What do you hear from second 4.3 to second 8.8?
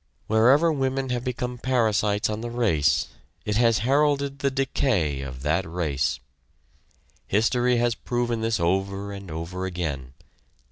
the decay of that race. History has proven this